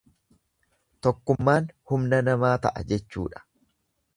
[1.07, 3.45] Tokkummaan humna namaa ta'a jechuudha.